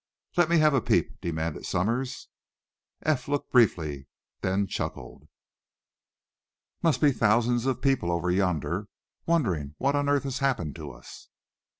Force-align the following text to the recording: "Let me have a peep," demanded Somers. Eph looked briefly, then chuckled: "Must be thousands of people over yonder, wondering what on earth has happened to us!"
"Let 0.35 0.49
me 0.49 0.57
have 0.57 0.73
a 0.73 0.81
peep," 0.81 1.21
demanded 1.21 1.63
Somers. 1.67 2.27
Eph 3.03 3.27
looked 3.27 3.51
briefly, 3.51 4.07
then 4.41 4.65
chuckled: 4.65 5.27
"Must 6.81 6.99
be 7.01 7.11
thousands 7.11 7.67
of 7.67 7.83
people 7.83 8.11
over 8.11 8.31
yonder, 8.31 8.87
wondering 9.27 9.75
what 9.77 9.95
on 9.95 10.09
earth 10.09 10.23
has 10.23 10.39
happened 10.39 10.75
to 10.77 10.89
us!" 10.91 11.29